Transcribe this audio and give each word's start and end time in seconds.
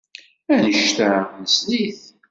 Annect-a 0.53 1.11
nessen-it. 1.41 2.01